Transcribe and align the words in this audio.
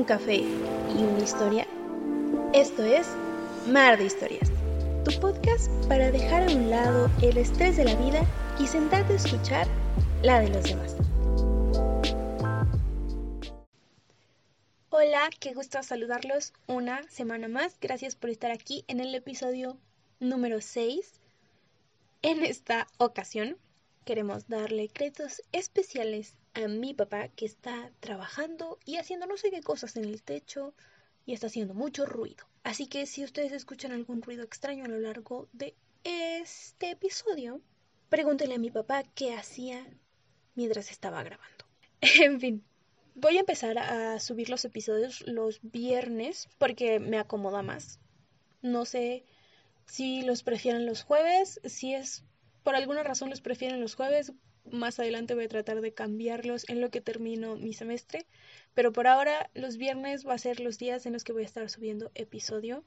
un 0.00 0.06
café 0.06 0.36
y 0.36 1.02
una 1.02 1.22
historia? 1.22 1.66
Esto 2.54 2.82
es 2.82 3.06
Mar 3.66 3.98
de 3.98 4.06
Historias, 4.06 4.50
tu 5.04 5.20
podcast 5.20 5.70
para 5.88 6.10
dejar 6.10 6.48
a 6.48 6.52
un 6.52 6.70
lado 6.70 7.10
el 7.20 7.36
estrés 7.36 7.76
de 7.76 7.84
la 7.84 7.94
vida 7.96 8.22
y 8.58 8.66
sentarte 8.66 9.12
a 9.12 9.16
escuchar 9.16 9.66
la 10.22 10.40
de 10.40 10.48
los 10.48 10.64
demás. 10.64 10.96
Hola, 14.88 15.28
qué 15.38 15.52
gusto 15.52 15.82
saludarlos 15.82 16.54
una 16.66 17.02
semana 17.10 17.48
más. 17.48 17.76
Gracias 17.78 18.16
por 18.16 18.30
estar 18.30 18.50
aquí 18.52 18.86
en 18.88 19.00
el 19.00 19.14
episodio 19.14 19.76
número 20.18 20.62
6. 20.62 21.20
En 22.22 22.42
esta 22.42 22.86
ocasión 22.96 23.58
queremos 24.06 24.48
darle 24.48 24.88
créditos 24.88 25.42
especiales 25.52 26.36
a 26.54 26.68
mi 26.68 26.94
papá 26.94 27.28
que 27.28 27.46
está 27.46 27.90
trabajando 28.00 28.78
y 28.84 28.96
haciendo 28.96 29.26
no 29.26 29.36
sé 29.36 29.50
qué 29.50 29.62
cosas 29.62 29.96
en 29.96 30.04
el 30.04 30.22
techo 30.22 30.74
y 31.26 31.32
está 31.32 31.46
haciendo 31.46 31.74
mucho 31.74 32.06
ruido. 32.06 32.46
Así 32.64 32.86
que 32.86 33.06
si 33.06 33.24
ustedes 33.24 33.52
escuchan 33.52 33.92
algún 33.92 34.22
ruido 34.22 34.42
extraño 34.42 34.84
a 34.84 34.88
lo 34.88 34.98
largo 34.98 35.48
de 35.52 35.74
este 36.04 36.90
episodio, 36.90 37.60
pregúntenle 38.08 38.56
a 38.56 38.58
mi 38.58 38.70
papá 38.70 39.04
qué 39.14 39.34
hacía 39.34 39.86
mientras 40.54 40.90
estaba 40.90 41.22
grabando. 41.22 41.64
en 42.00 42.40
fin, 42.40 42.64
voy 43.14 43.36
a 43.36 43.40
empezar 43.40 43.78
a 43.78 44.18
subir 44.18 44.48
los 44.50 44.64
episodios 44.64 45.22
los 45.26 45.60
viernes 45.62 46.48
porque 46.58 47.00
me 47.00 47.18
acomoda 47.18 47.62
más. 47.62 47.98
No 48.62 48.84
sé 48.84 49.24
si 49.86 50.22
los 50.22 50.42
prefieren 50.42 50.86
los 50.86 51.02
jueves, 51.02 51.60
si 51.64 51.94
es 51.94 52.24
por 52.62 52.74
alguna 52.74 53.02
razón 53.02 53.30
los 53.30 53.40
prefieren 53.40 53.80
los 53.80 53.94
jueves, 53.94 54.32
más 54.70 54.98
adelante 55.00 55.34
voy 55.34 55.44
a 55.44 55.48
tratar 55.48 55.80
de 55.80 55.92
cambiarlos 55.92 56.68
en 56.68 56.80
lo 56.80 56.90
que 56.90 57.00
termino 57.00 57.56
mi 57.56 57.72
semestre, 57.72 58.26
pero 58.74 58.92
por 58.92 59.06
ahora 59.06 59.50
los 59.54 59.76
viernes 59.76 60.26
va 60.26 60.34
a 60.34 60.38
ser 60.38 60.60
los 60.60 60.78
días 60.78 61.06
en 61.06 61.12
los 61.12 61.24
que 61.24 61.32
voy 61.32 61.42
a 61.42 61.46
estar 61.46 61.68
subiendo 61.68 62.10
episodio 62.14 62.84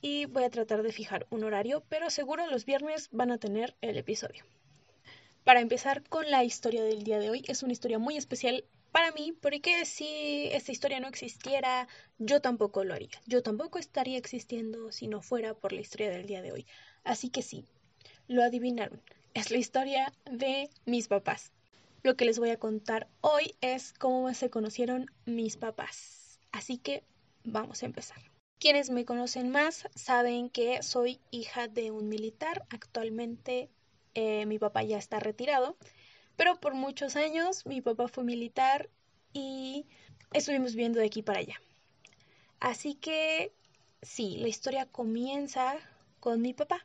y 0.00 0.26
voy 0.26 0.44
a 0.44 0.50
tratar 0.50 0.82
de 0.82 0.92
fijar 0.92 1.26
un 1.30 1.44
horario, 1.44 1.82
pero 1.88 2.10
seguro 2.10 2.46
los 2.46 2.64
viernes 2.64 3.08
van 3.10 3.30
a 3.30 3.38
tener 3.38 3.76
el 3.80 3.96
episodio. 3.96 4.44
Para 5.44 5.60
empezar 5.60 6.02
con 6.08 6.30
la 6.30 6.44
historia 6.44 6.82
del 6.84 7.04
día 7.04 7.18
de 7.18 7.30
hoy, 7.30 7.44
es 7.48 7.62
una 7.62 7.72
historia 7.72 7.98
muy 7.98 8.16
especial 8.16 8.64
para 8.92 9.12
mí, 9.12 9.32
porque 9.32 9.84
si 9.84 10.48
esta 10.52 10.72
historia 10.72 11.00
no 11.00 11.08
existiera, 11.08 11.88
yo 12.18 12.40
tampoco 12.40 12.84
lo 12.84 12.94
haría. 12.94 13.20
Yo 13.26 13.42
tampoco 13.42 13.78
estaría 13.78 14.18
existiendo 14.18 14.92
si 14.92 15.08
no 15.08 15.22
fuera 15.22 15.54
por 15.54 15.72
la 15.72 15.80
historia 15.80 16.10
del 16.10 16.26
día 16.26 16.42
de 16.42 16.52
hoy. 16.52 16.66
Así 17.04 17.30
que 17.30 17.42
sí, 17.42 17.64
lo 18.26 18.42
adivinaron 18.42 19.02
es 19.38 19.52
la 19.52 19.58
historia 19.58 20.12
de 20.24 20.68
mis 20.84 21.06
papás. 21.06 21.52
Lo 22.02 22.16
que 22.16 22.24
les 22.24 22.40
voy 22.40 22.50
a 22.50 22.58
contar 22.58 23.06
hoy 23.20 23.54
es 23.60 23.92
cómo 23.92 24.32
se 24.34 24.50
conocieron 24.50 25.12
mis 25.26 25.56
papás. 25.56 26.40
Así 26.50 26.78
que 26.78 27.04
vamos 27.44 27.82
a 27.82 27.86
empezar. 27.86 28.18
Quienes 28.58 28.90
me 28.90 29.04
conocen 29.04 29.50
más 29.50 29.86
saben 29.94 30.50
que 30.50 30.82
soy 30.82 31.20
hija 31.30 31.68
de 31.68 31.92
un 31.92 32.08
militar. 32.08 32.66
Actualmente 32.70 33.70
eh, 34.14 34.44
mi 34.46 34.58
papá 34.58 34.82
ya 34.82 34.98
está 34.98 35.20
retirado, 35.20 35.76
pero 36.36 36.58
por 36.58 36.74
muchos 36.74 37.14
años 37.14 37.64
mi 37.64 37.80
papá 37.80 38.08
fue 38.08 38.24
militar 38.24 38.90
y 39.32 39.86
estuvimos 40.32 40.72
viviendo 40.72 40.98
de 40.98 41.06
aquí 41.06 41.22
para 41.22 41.38
allá. 41.38 41.60
Así 42.58 42.96
que 42.96 43.52
sí, 44.02 44.36
la 44.38 44.48
historia 44.48 44.86
comienza 44.86 45.76
con 46.18 46.42
mi 46.42 46.54
papá. 46.54 46.84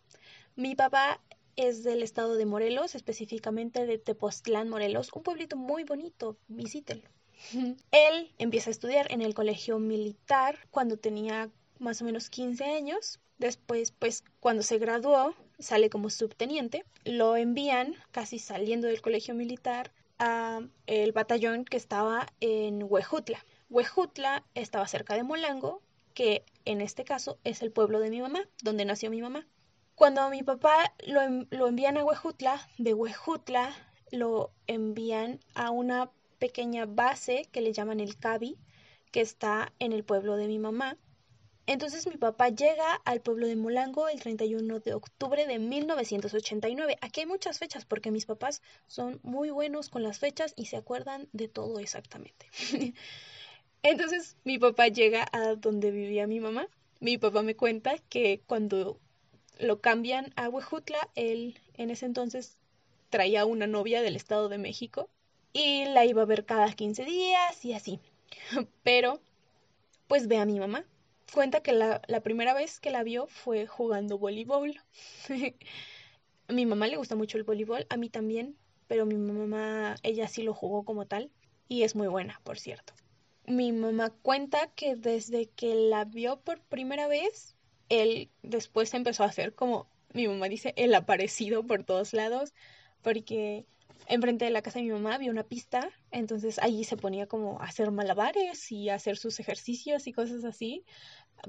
Mi 0.55 0.75
papá 0.75 1.19
es 1.55 1.83
del 1.83 2.03
estado 2.03 2.35
de 2.35 2.45
Morelos, 2.45 2.95
específicamente 2.95 3.85
de 3.85 3.97
Tepoztlán, 3.97 4.69
Morelos, 4.69 5.11
un 5.13 5.23
pueblito 5.23 5.55
muy 5.55 5.83
bonito, 5.83 6.37
visítenlo. 6.47 7.09
Él 7.91 8.31
empieza 8.37 8.69
a 8.69 8.71
estudiar 8.71 9.11
en 9.11 9.21
el 9.21 9.33
colegio 9.33 9.79
militar 9.79 10.59
cuando 10.71 10.97
tenía 10.97 11.49
más 11.79 12.01
o 12.01 12.05
menos 12.05 12.29
15 12.29 12.63
años. 12.65 13.19
Después, 13.37 13.91
pues 13.91 14.23
cuando 14.39 14.63
se 14.63 14.77
graduó, 14.77 15.35
sale 15.59 15.89
como 15.89 16.09
subteniente. 16.09 16.85
Lo 17.03 17.35
envían, 17.35 17.95
casi 18.11 18.39
saliendo 18.39 18.87
del 18.87 19.01
colegio 19.01 19.33
militar, 19.33 19.91
a 20.19 20.61
el 20.85 21.11
batallón 21.11 21.65
que 21.65 21.77
estaba 21.77 22.27
en 22.39 22.83
Huejutla. 22.83 23.43
Huejutla 23.69 24.45
estaba 24.53 24.87
cerca 24.87 25.15
de 25.15 25.23
Molango, 25.23 25.81
que 26.13 26.45
en 26.65 26.81
este 26.81 27.03
caso 27.03 27.39
es 27.43 27.61
el 27.61 27.71
pueblo 27.71 27.99
de 27.99 28.09
mi 28.09 28.21
mamá, 28.21 28.47
donde 28.61 28.85
nació 28.85 29.09
mi 29.09 29.21
mamá. 29.21 29.47
Cuando 29.95 30.29
mi 30.29 30.43
papá 30.43 30.93
lo, 31.05 31.21
lo 31.51 31.67
envían 31.67 31.97
a 31.97 32.03
Huejutla, 32.03 32.67
de 32.77 32.93
Huejutla 32.93 33.73
lo 34.11 34.51
envían 34.67 35.39
a 35.55 35.71
una 35.71 36.11
pequeña 36.39 36.85
base 36.85 37.47
que 37.51 37.61
le 37.61 37.73
llaman 37.73 37.99
el 37.99 38.17
Cabi, 38.17 38.57
que 39.11 39.21
está 39.21 39.71
en 39.79 39.93
el 39.93 40.03
pueblo 40.03 40.35
de 40.35 40.47
mi 40.47 40.59
mamá. 40.59 40.97
Entonces 41.65 42.05
mi 42.07 42.17
papá 42.17 42.49
llega 42.49 42.95
al 43.05 43.21
pueblo 43.21 43.47
de 43.47 43.55
Molango 43.55 44.09
el 44.09 44.19
31 44.19 44.79
de 44.79 44.93
octubre 44.93 45.47
de 45.47 45.59
1989. 45.59 46.97
Aquí 46.99 47.21
hay 47.21 47.25
muchas 47.25 47.59
fechas 47.59 47.85
porque 47.85 48.11
mis 48.11 48.25
papás 48.25 48.61
son 48.87 49.19
muy 49.23 49.49
buenos 49.49 49.87
con 49.89 50.03
las 50.03 50.19
fechas 50.19 50.53
y 50.57 50.65
se 50.65 50.75
acuerdan 50.75 51.29
de 51.31 51.47
todo 51.47 51.79
exactamente. 51.79 52.49
Entonces 53.83 54.35
mi 54.43 54.57
papá 54.57 54.89
llega 54.89 55.25
a 55.31 55.55
donde 55.55 55.91
vivía 55.91 56.27
mi 56.27 56.41
mamá. 56.41 56.67
Mi 56.99 57.17
papá 57.17 57.41
me 57.43 57.55
cuenta 57.55 57.97
que 58.09 58.41
cuando 58.45 58.99
lo 59.63 59.81
cambian 59.81 60.33
a 60.35 60.49
Huejutla, 60.49 61.09
él 61.15 61.59
en 61.75 61.89
ese 61.89 62.05
entonces 62.05 62.59
traía 63.09 63.45
una 63.45 63.67
novia 63.67 64.01
del 64.01 64.15
Estado 64.15 64.49
de 64.49 64.57
México 64.57 65.09
y 65.53 65.85
la 65.85 66.05
iba 66.05 66.21
a 66.23 66.25
ver 66.25 66.45
cada 66.45 66.71
15 66.73 67.05
días 67.05 67.63
y 67.63 67.73
así. 67.73 67.99
Pero, 68.83 69.21
pues 70.07 70.27
ve 70.27 70.37
a 70.37 70.45
mi 70.45 70.59
mamá. 70.59 70.85
Cuenta 71.33 71.61
que 71.61 71.73
la, 71.73 72.01
la 72.07 72.21
primera 72.21 72.53
vez 72.53 72.79
que 72.79 72.91
la 72.91 73.03
vio 73.03 73.27
fue 73.27 73.65
jugando 73.65 74.17
voleibol. 74.17 74.79
a 76.47 76.53
mi 76.53 76.65
mamá 76.65 76.87
le 76.87 76.97
gusta 76.97 77.15
mucho 77.15 77.37
el 77.37 77.43
voleibol, 77.43 77.87
a 77.89 77.97
mí 77.97 78.09
también, 78.09 78.55
pero 78.87 79.05
mi 79.05 79.15
mamá, 79.15 79.95
ella 80.03 80.27
sí 80.27 80.43
lo 80.43 80.53
jugó 80.53 80.83
como 80.83 81.07
tal 81.07 81.31
y 81.67 81.83
es 81.83 81.95
muy 81.95 82.07
buena, 82.07 82.39
por 82.43 82.59
cierto. 82.59 82.93
Mi 83.47 83.71
mamá 83.71 84.11
cuenta 84.21 84.67
que 84.75 84.95
desde 84.95 85.47
que 85.47 85.73
la 85.73 86.05
vio 86.05 86.39
por 86.41 86.61
primera 86.61 87.07
vez, 87.07 87.55
él 87.89 88.29
después 88.41 88.93
empezó 88.93 89.23
a 89.23 89.27
hacer 89.27 89.53
como, 89.53 89.87
mi 90.13 90.27
mamá 90.27 90.47
dice, 90.47 90.73
el 90.77 90.93
aparecido 90.95 91.65
por 91.65 91.83
todos 91.83 92.13
lados, 92.13 92.53
porque 93.01 93.65
enfrente 94.07 94.45
de 94.45 94.51
la 94.51 94.61
casa 94.61 94.79
de 94.79 94.85
mi 94.85 94.91
mamá 94.91 95.15
había 95.15 95.31
una 95.31 95.43
pista, 95.43 95.89
entonces 96.11 96.59
allí 96.59 96.83
se 96.83 96.97
ponía 96.97 97.27
como 97.27 97.61
a 97.61 97.65
hacer 97.65 97.91
malabares 97.91 98.71
y 98.71 98.89
a 98.89 98.95
hacer 98.95 99.17
sus 99.17 99.39
ejercicios 99.39 100.07
y 100.07 100.13
cosas 100.13 100.43
así, 100.43 100.83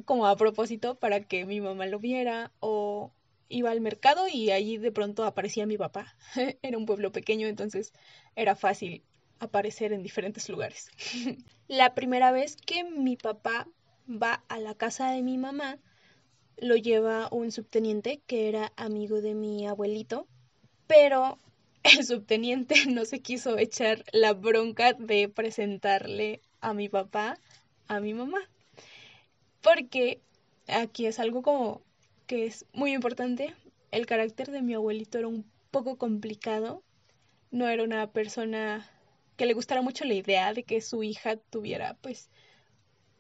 como 0.05 0.27
a 0.27 0.37
propósito 0.37 0.97
para 0.97 1.21
que 1.21 1.47
mi 1.47 1.61
mamá 1.61 1.87
lo 1.87 1.99
viera 1.99 2.53
o 2.61 3.13
iba 3.49 3.71
al 3.71 3.81
mercado 3.81 4.27
y 4.29 4.51
allí 4.51 4.79
de 4.79 4.93
pronto 4.93 5.25
aparecía 5.25 5.67
mi 5.67 5.79
papá. 5.79 6.17
era 6.63 6.79
un 6.79 6.87
pueblo 6.87 7.13
pequeño, 7.13 7.47
entonces 7.47 7.93
era 8.37 8.57
fácil 8.57 9.03
aparecer 9.39 9.93
en 9.93 10.03
diferentes 10.03 10.49
lugares. 10.49 10.91
la 11.69 11.95
primera 11.95 12.33
vez 12.33 12.57
que 12.57 12.85
mi 12.85 13.17
papá 13.17 13.69
va 14.09 14.45
a 14.49 14.59
la 14.59 14.75
casa 14.75 15.11
de 15.11 15.23
mi 15.23 15.39
mamá, 15.39 15.79
lo 16.57 16.77
lleva 16.77 17.29
un 17.31 17.53
subteniente 17.53 18.21
que 18.27 18.49
era 18.49 18.73
amigo 18.77 19.21
de 19.21 19.35
mi 19.35 19.67
abuelito, 19.67 20.27
pero 20.87 21.39
el 21.83 22.05
subteniente 22.05 22.87
no 22.87 23.05
se 23.05 23.21
quiso 23.21 23.59
echar 23.59 24.05
la 24.13 24.33
bronca 24.33 24.93
de 24.93 25.29
presentarle 25.29 26.41
a 26.61 26.75
mi 26.75 26.89
papá 26.89 27.39
a 27.89 28.01
mi 28.01 28.15
mamá. 28.15 28.39
Porque 29.63 30.21
aquí 30.69 31.07
es 31.07 31.19
algo 31.19 31.43
como 31.43 31.83
que 32.27 32.47
es 32.47 32.67
muy 32.73 32.93
importante. 32.93 33.55
El 33.91 34.07
carácter 34.07 34.51
de 34.51 34.63
mi 34.63 34.75
abuelito 34.75 35.19
era 35.19 35.29
un 35.29 35.45
poco 35.71 35.97
complicado. 35.97 36.83
No 37.51 37.69
era 37.69 37.85
una 37.85 38.11
persona 38.11 38.91
que 39.37 39.47
le 39.47 39.55
gustara 39.55 39.83
mucho 39.83 40.05
la 40.05 40.15
idea 40.15 40.53
de 40.53 40.65
que 40.65 40.81
su 40.81 41.03
hija 41.03 41.37
tuviera 41.37 41.95
pues 42.01 42.31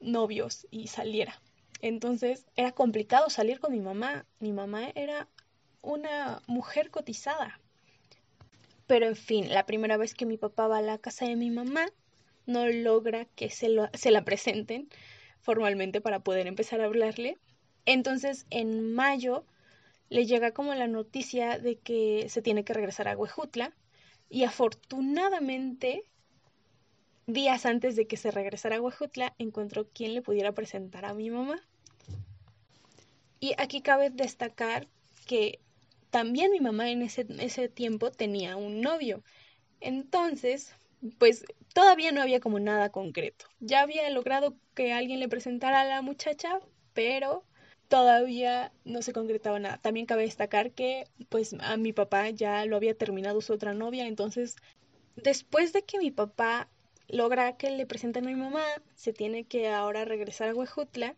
novios 0.00 0.66
y 0.70 0.88
saliera. 0.88 1.40
Entonces 1.84 2.46
era 2.56 2.72
complicado 2.72 3.28
salir 3.28 3.60
con 3.60 3.70
mi 3.70 3.80
mamá. 3.80 4.24
Mi 4.40 4.52
mamá 4.52 4.88
era 4.94 5.28
una 5.82 6.40
mujer 6.46 6.90
cotizada. 6.90 7.60
Pero 8.86 9.06
en 9.06 9.16
fin, 9.16 9.50
la 9.52 9.66
primera 9.66 9.98
vez 9.98 10.14
que 10.14 10.24
mi 10.24 10.38
papá 10.38 10.66
va 10.66 10.78
a 10.78 10.80
la 10.80 10.96
casa 10.96 11.26
de 11.26 11.36
mi 11.36 11.50
mamá, 11.50 11.84
no 12.46 12.66
logra 12.66 13.26
que 13.26 13.50
se, 13.50 13.68
la 13.68 14.24
presenten 14.24 14.88
formalmente 15.42 16.00
para 16.00 16.20
poder 16.20 16.46
empezar 16.46 16.80
a 16.80 16.86
hablarle. 16.86 17.36
Entonces, 17.84 18.46
en 18.48 18.94
mayo 18.94 19.44
le 20.08 20.24
llega 20.24 20.52
como 20.52 20.74
la 20.74 20.86
noticia 20.86 21.58
de 21.58 21.76
que 21.76 22.30
se 22.30 22.40
tiene 22.40 22.64
que 22.64 22.72
regresar 22.72 23.08
a 23.08 23.16
Huejutla 23.18 23.74
y 24.30 24.44
afortunadamente 24.44 26.02
días 27.26 27.66
antes 27.66 27.94
de 27.94 28.06
que 28.06 28.16
se 28.16 28.30
regresara 28.30 28.76
a 28.76 28.80
Huejutla 28.80 29.34
encontró 29.36 29.86
quien 29.86 30.14
le 30.14 30.22
pudiera 30.22 30.52
presentar 30.52 31.04
a 31.04 31.12
mi 31.12 31.28
mamá. 31.28 31.60
Y 33.40 33.54
aquí 33.58 33.80
cabe 33.80 34.10
destacar 34.10 34.88
que 35.26 35.60
también 36.10 36.50
mi 36.50 36.60
mamá 36.60 36.90
en 36.90 37.02
ese, 37.02 37.26
ese 37.40 37.68
tiempo 37.68 38.10
tenía 38.10 38.56
un 38.56 38.80
novio. 38.80 39.22
Entonces, 39.80 40.74
pues 41.18 41.44
todavía 41.72 42.12
no 42.12 42.22
había 42.22 42.40
como 42.40 42.60
nada 42.60 42.90
concreto. 42.90 43.46
Ya 43.60 43.82
había 43.82 44.08
logrado 44.10 44.56
que 44.74 44.92
alguien 44.92 45.20
le 45.20 45.28
presentara 45.28 45.82
a 45.82 45.84
la 45.84 46.02
muchacha, 46.02 46.60
pero 46.94 47.44
todavía 47.88 48.72
no 48.84 49.02
se 49.02 49.12
concretaba 49.12 49.58
nada. 49.58 49.78
También 49.78 50.06
cabe 50.06 50.22
destacar 50.22 50.72
que 50.72 51.06
pues 51.28 51.54
a 51.60 51.76
mi 51.76 51.92
papá 51.92 52.30
ya 52.30 52.64
lo 52.64 52.76
había 52.76 52.96
terminado 52.96 53.40
su 53.40 53.52
otra 53.52 53.74
novia, 53.74 54.06
entonces 54.06 54.56
después 55.16 55.72
de 55.72 55.82
que 55.82 55.98
mi 55.98 56.10
papá 56.10 56.68
logra 57.08 57.56
que 57.56 57.70
le 57.70 57.86
presenten 57.86 58.24
a 58.24 58.30
mi 58.30 58.36
mamá, 58.36 58.64
se 58.94 59.12
tiene 59.12 59.44
que 59.44 59.68
ahora 59.68 60.04
regresar 60.04 60.48
a 60.48 60.54
Huejutla. 60.54 61.16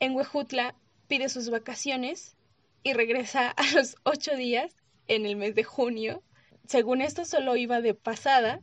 En 0.00 0.14
Huejutla 0.14 0.74
pide 1.10 1.28
sus 1.28 1.50
vacaciones 1.50 2.36
y 2.84 2.92
regresa 2.92 3.50
a 3.56 3.70
los 3.72 3.96
ocho 4.04 4.36
días 4.36 4.76
en 5.08 5.26
el 5.26 5.34
mes 5.34 5.56
de 5.56 5.64
junio. 5.64 6.22
Según 6.68 7.02
esto 7.02 7.24
solo 7.24 7.56
iba 7.56 7.80
de 7.80 7.94
pasada, 7.94 8.62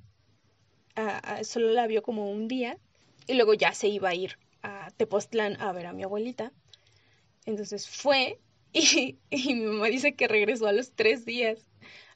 solo 1.44 1.73
la 1.73 1.85
vio 1.88 2.01
como 2.01 2.31
un 2.31 2.47
día 2.47 2.77
y 3.27 3.33
luego 3.33 3.53
ya 3.53 3.73
se 3.73 3.89
iba 3.89 4.09
a 4.09 4.15
ir 4.15 4.39
a 4.63 4.89
Tepoztlán 4.95 5.61
a 5.61 5.73
ver 5.73 5.88
a 5.88 5.94
mi 5.94 6.03
abuelita. 6.03 6.53
Entonces 7.45 7.89
fue 7.89 8.39
y, 8.73 9.17
y, 9.29 9.53
mi 9.53 9.65
mamá 9.65 9.88
dice 9.88 10.15
que 10.15 10.29
regresó 10.29 10.67
a 10.67 10.71
los 10.71 10.93
tres 10.93 11.25
días. 11.25 11.67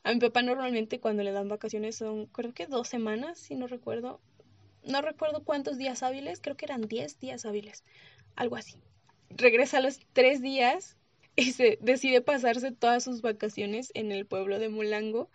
A 0.03 0.13
mi 0.13 0.19
papá 0.21 0.43
normalmente 0.43 1.01
cuando 1.01 1.23
le 1.23 1.33
dan 1.33 1.49
vacaciones 1.49 1.97
son 1.97 2.27
creo 2.27 2.53
que 2.53 2.67
dos 2.67 2.87
semanas, 2.87 3.37
si 3.37 3.55
no 3.55 3.67
recuerdo. 3.67 4.21
No 4.85 5.01
recuerdo 5.01 5.43
cuántos 5.43 5.77
días 5.77 6.03
hábiles, 6.03 6.39
creo 6.41 6.55
que 6.55 6.65
eran 6.65 6.87
diez 6.87 7.19
días 7.19 7.45
hábiles, 7.45 7.83
algo 8.35 8.55
así. 8.55 8.77
Regresa 9.37 9.77
a 9.77 9.81
los 9.81 9.99
tres 10.13 10.41
días 10.41 10.97
y 11.35 11.53
se 11.53 11.77
decide 11.81 12.21
pasarse 12.21 12.71
todas 12.71 13.03
sus 13.03 13.21
vacaciones 13.21 13.91
en 13.93 14.11
el 14.11 14.25
pueblo 14.25 14.59
de 14.59 14.69
Mulango, 14.69 15.29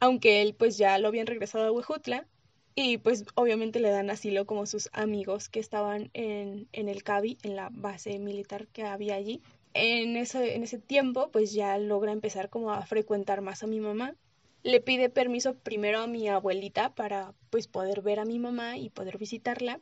aunque 0.00 0.42
él 0.42 0.54
pues 0.54 0.76
ya 0.76 0.98
lo 0.98 1.08
habían 1.08 1.26
regresado 1.26 1.64
a 1.64 1.72
Huejutla 1.72 2.26
y 2.74 2.98
pues 2.98 3.24
obviamente 3.34 3.78
le 3.80 3.90
dan 3.90 4.10
asilo 4.10 4.46
como 4.46 4.66
sus 4.66 4.90
amigos 4.92 5.48
que 5.48 5.60
estaban 5.60 6.10
en, 6.12 6.68
en 6.72 6.88
el 6.88 7.04
CABI, 7.04 7.38
en 7.42 7.56
la 7.56 7.68
base 7.72 8.18
militar 8.18 8.66
que 8.66 8.82
había 8.82 9.14
allí. 9.14 9.42
En 9.74 10.16
ese, 10.16 10.56
en 10.56 10.62
ese 10.64 10.78
tiempo 10.78 11.30
pues 11.30 11.52
ya 11.52 11.78
logra 11.78 12.12
empezar 12.12 12.50
como 12.50 12.72
a 12.72 12.84
frecuentar 12.84 13.40
más 13.40 13.62
a 13.62 13.66
mi 13.66 13.80
mamá. 13.80 14.16
Le 14.62 14.80
pide 14.80 15.10
permiso 15.10 15.54
primero 15.54 16.00
a 16.00 16.06
mi 16.06 16.28
abuelita 16.28 16.94
para 16.94 17.34
pues 17.50 17.68
poder 17.68 18.02
ver 18.02 18.18
a 18.18 18.24
mi 18.24 18.38
mamá 18.38 18.78
y 18.78 18.90
poder 18.90 19.18
visitarla. 19.18 19.80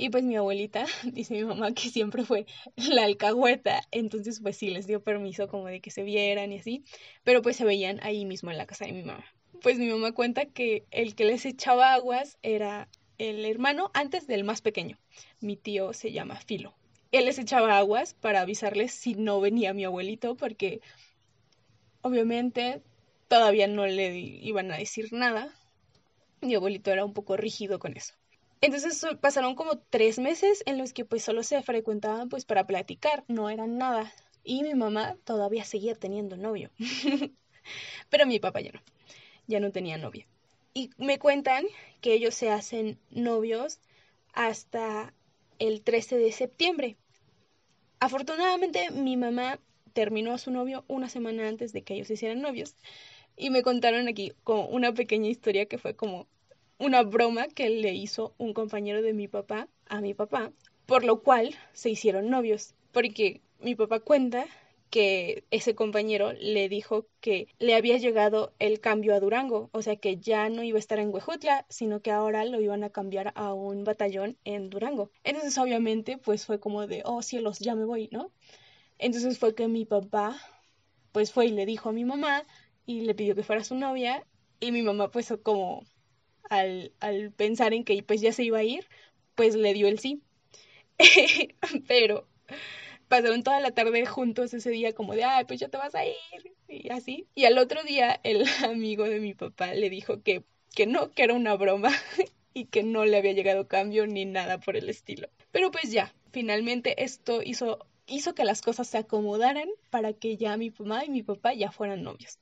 Y 0.00 0.08
pues 0.08 0.24
mi 0.24 0.36
abuelita, 0.36 0.86
dice 1.04 1.34
mi 1.34 1.44
mamá 1.44 1.72
que 1.72 1.90
siempre 1.90 2.24
fue 2.24 2.46
la 2.76 3.04
alcahueta, 3.04 3.82
entonces 3.90 4.40
pues 4.40 4.56
sí 4.56 4.70
les 4.70 4.86
dio 4.86 5.02
permiso 5.02 5.48
como 5.48 5.66
de 5.66 5.80
que 5.80 5.90
se 5.90 6.02
vieran 6.02 6.52
y 6.52 6.58
así, 6.58 6.84
pero 7.24 7.42
pues 7.42 7.56
se 7.56 7.64
veían 7.64 8.00
ahí 8.02 8.24
mismo 8.24 8.50
en 8.50 8.58
la 8.58 8.66
casa 8.66 8.86
de 8.86 8.92
mi 8.92 9.02
mamá 9.02 9.24
pues 9.60 9.78
mi 9.78 9.88
mamá 9.88 10.12
cuenta 10.12 10.46
que 10.46 10.84
el 10.90 11.14
que 11.14 11.24
les 11.24 11.44
echaba 11.44 11.92
aguas 11.92 12.38
era 12.42 12.88
el 13.18 13.44
hermano 13.44 13.90
antes 13.94 14.26
del 14.26 14.44
más 14.44 14.62
pequeño. 14.62 14.98
Mi 15.40 15.56
tío 15.56 15.92
se 15.92 16.12
llama 16.12 16.36
Filo. 16.36 16.74
Él 17.12 17.26
les 17.26 17.38
echaba 17.38 17.76
aguas 17.76 18.14
para 18.14 18.40
avisarles 18.40 18.92
si 18.92 19.14
no 19.14 19.40
venía 19.40 19.74
mi 19.74 19.84
abuelito, 19.84 20.36
porque 20.36 20.80
obviamente 22.02 22.82
todavía 23.28 23.66
no 23.66 23.86
le 23.86 24.16
iban 24.18 24.70
a 24.72 24.78
decir 24.78 25.12
nada. 25.12 25.52
Mi 26.40 26.54
abuelito 26.54 26.90
era 26.90 27.04
un 27.04 27.12
poco 27.12 27.36
rígido 27.36 27.78
con 27.78 27.96
eso. 27.96 28.14
Entonces 28.60 29.06
pasaron 29.20 29.54
como 29.54 29.78
tres 29.78 30.18
meses 30.18 30.62
en 30.66 30.78
los 30.78 30.92
que 30.92 31.04
pues 31.04 31.22
solo 31.24 31.42
se 31.42 31.62
frecuentaban 31.62 32.28
pues 32.28 32.44
para 32.44 32.66
platicar, 32.66 33.24
no 33.28 33.48
eran 33.48 33.78
nada. 33.78 34.12
Y 34.44 34.62
mi 34.62 34.74
mamá 34.74 35.16
todavía 35.24 35.64
seguía 35.64 35.94
teniendo 35.94 36.36
novio. 36.36 36.70
Pero 38.10 38.26
mi 38.26 38.38
papá 38.38 38.60
ya 38.60 38.72
no 38.72 38.80
ya 39.50 39.60
no 39.60 39.70
tenía 39.70 39.98
novia. 39.98 40.26
Y 40.72 40.90
me 40.96 41.18
cuentan 41.18 41.66
que 42.00 42.14
ellos 42.14 42.34
se 42.34 42.50
hacen 42.50 42.98
novios 43.10 43.80
hasta 44.32 45.12
el 45.58 45.82
13 45.82 46.16
de 46.16 46.32
septiembre. 46.32 46.96
Afortunadamente 47.98 48.90
mi 48.92 49.16
mamá 49.16 49.58
terminó 49.92 50.32
a 50.32 50.38
su 50.38 50.50
novio 50.50 50.84
una 50.86 51.08
semana 51.08 51.48
antes 51.48 51.72
de 51.72 51.82
que 51.82 51.94
ellos 51.94 52.06
se 52.06 52.14
hicieran 52.14 52.40
novios. 52.40 52.76
Y 53.36 53.50
me 53.50 53.62
contaron 53.62 54.08
aquí 54.08 54.32
como 54.44 54.66
una 54.66 54.92
pequeña 54.92 55.28
historia 55.28 55.66
que 55.66 55.78
fue 55.78 55.94
como 55.94 56.26
una 56.80 57.02
broma 57.02 57.46
que 57.48 57.68
le 57.70 57.94
hizo 57.94 58.34
un 58.38 58.54
compañero 58.54 59.02
de 59.02 59.12
mi 59.12 59.28
papá 59.28 59.68
a 59.86 60.00
mi 60.00 60.14
papá, 60.14 60.50
por 60.86 61.04
lo 61.04 61.22
cual 61.22 61.54
se 61.72 61.90
hicieron 61.90 62.30
novios. 62.30 62.74
Porque 62.90 63.42
mi 63.60 63.74
papá 63.74 64.00
cuenta 64.00 64.46
que 64.88 65.44
ese 65.50 65.74
compañero 65.74 66.32
le 66.32 66.68
dijo 66.68 67.06
que 67.20 67.46
le 67.58 67.76
había 67.76 67.98
llegado 67.98 68.54
el 68.58 68.80
cambio 68.80 69.14
a 69.14 69.20
Durango, 69.20 69.68
o 69.72 69.82
sea 69.82 69.96
que 69.96 70.16
ya 70.16 70.48
no 70.48 70.64
iba 70.64 70.76
a 70.76 70.80
estar 70.80 70.98
en 70.98 71.14
Huejutla, 71.14 71.64
sino 71.68 72.00
que 72.00 72.10
ahora 72.10 72.44
lo 72.44 72.60
iban 72.60 72.82
a 72.82 72.90
cambiar 72.90 73.32
a 73.36 73.52
un 73.52 73.84
batallón 73.84 74.36
en 74.44 74.70
Durango. 74.70 75.10
Entonces 75.22 75.56
obviamente 75.58 76.18
pues 76.18 76.46
fue 76.46 76.58
como 76.58 76.86
de, 76.86 77.02
oh 77.04 77.22
cielos, 77.22 77.60
ya 77.60 77.76
me 77.76 77.84
voy, 77.84 78.08
¿no? 78.10 78.32
Entonces 78.98 79.38
fue 79.38 79.54
que 79.54 79.68
mi 79.68 79.84
papá 79.84 80.36
pues 81.12 81.30
fue 81.30 81.46
y 81.46 81.50
le 81.50 81.66
dijo 81.66 81.90
a 81.90 81.92
mi 81.92 82.04
mamá 82.04 82.44
y 82.86 83.02
le 83.02 83.14
pidió 83.14 83.34
que 83.34 83.44
fuera 83.44 83.62
su 83.62 83.76
novia 83.76 84.26
y 84.60 84.72
mi 84.72 84.82
mamá 84.82 85.10
pues 85.10 85.32
como 85.42 85.84
al, 86.48 86.92
al 87.00 87.32
pensar 87.32 87.74
en 87.74 87.84
que 87.84 88.02
pues 88.02 88.20
ya 88.20 88.32
se 88.32 88.44
iba 88.44 88.58
a 88.58 88.64
ir, 88.64 88.86
pues 89.34 89.54
le 89.54 89.72
dio 89.74 89.88
el 89.88 89.98
sí. 89.98 90.22
Pero 91.88 92.26
pasaron 93.08 93.42
toda 93.42 93.60
la 93.60 93.72
tarde 93.72 94.06
juntos 94.06 94.54
ese 94.54 94.70
día 94.70 94.94
como 94.94 95.14
de, 95.14 95.24
ay, 95.24 95.44
pues 95.44 95.60
ya 95.60 95.68
te 95.68 95.78
vas 95.78 95.94
a 95.94 96.04
ir 96.06 96.14
y 96.68 96.90
así. 96.90 97.26
Y 97.34 97.44
al 97.44 97.58
otro 97.58 97.82
día 97.82 98.20
el 98.22 98.44
amigo 98.64 99.04
de 99.04 99.20
mi 99.20 99.34
papá 99.34 99.74
le 99.74 99.90
dijo 99.90 100.22
que, 100.22 100.44
que 100.74 100.86
no, 100.86 101.10
que 101.10 101.24
era 101.24 101.34
una 101.34 101.54
broma 101.56 101.90
y 102.54 102.66
que 102.66 102.82
no 102.82 103.04
le 103.04 103.16
había 103.18 103.32
llegado 103.32 103.68
cambio 103.68 104.06
ni 104.06 104.24
nada 104.24 104.60
por 104.60 104.76
el 104.76 104.88
estilo. 104.88 105.28
Pero 105.50 105.70
pues 105.70 105.90
ya, 105.92 106.14
finalmente 106.32 107.02
esto 107.04 107.42
hizo, 107.42 107.86
hizo 108.06 108.34
que 108.34 108.44
las 108.44 108.62
cosas 108.62 108.88
se 108.88 108.98
acomodaran 108.98 109.68
para 109.90 110.12
que 110.12 110.36
ya 110.36 110.56
mi 110.56 110.70
mamá 110.78 111.04
y 111.04 111.10
mi 111.10 111.22
papá 111.22 111.54
ya 111.54 111.72
fueran 111.72 112.02
novios. 112.02 112.38